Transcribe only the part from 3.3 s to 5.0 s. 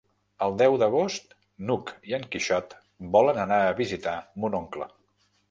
anar a visitar mon oncle.